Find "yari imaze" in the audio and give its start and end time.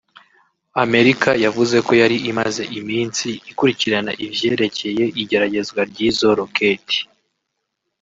2.01-2.63